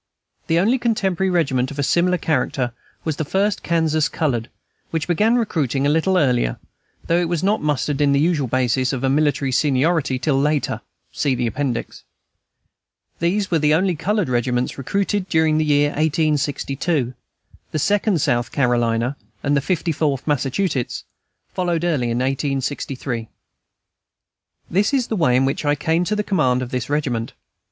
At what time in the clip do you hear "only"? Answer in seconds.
0.57-0.79, 13.75-13.95